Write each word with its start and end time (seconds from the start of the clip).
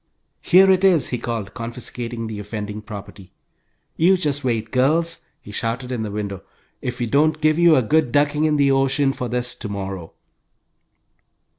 "Here 0.41 0.71
it 0.71 0.83
is!" 0.83 1.09
he 1.09 1.19
called, 1.19 1.53
confiscating 1.53 2.25
the 2.25 2.39
offending 2.39 2.81
property. 2.81 3.31
"You 3.97 4.17
just 4.17 4.43
wait, 4.43 4.71
girls!" 4.71 5.25
he 5.39 5.51
shouted 5.51 5.91
in 5.91 6.01
the 6.01 6.09
window. 6.09 6.41
"If 6.81 6.97
we 6.97 7.05
don't 7.05 7.39
give 7.39 7.59
you 7.59 7.75
a 7.75 7.83
good 7.83 8.11
ducking 8.11 8.45
in 8.45 8.57
the 8.57 8.71
ocean 8.71 9.13
for 9.13 9.29
this 9.29 9.53
to 9.53 9.69
morrow!" 9.69 10.13